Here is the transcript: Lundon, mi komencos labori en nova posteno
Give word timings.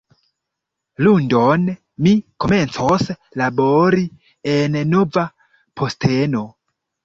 Lundon, 1.07 1.67
mi 2.07 2.15
komencos 2.47 3.05
labori 3.43 4.09
en 4.57 4.81
nova 4.97 5.29
posteno 5.83 6.47